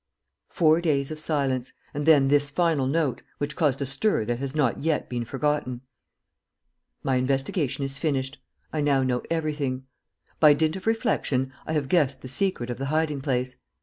[0.49, 4.55] Four days of silence, and then this final note, which caused a stir that has
[4.55, 5.81] not yet been forgotten:
[7.03, 8.39] "My investigation is finished.
[8.73, 9.85] I now know everything.
[10.39, 13.57] "By dint of reflection, I have guessed the secret of the hiding place.